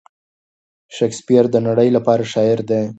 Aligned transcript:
شکسپیر 0.95 1.43
د 1.51 1.55
نړۍ 1.67 1.89
لپاره 1.97 2.23
شاعر 2.33 2.59
دی. 2.69 2.83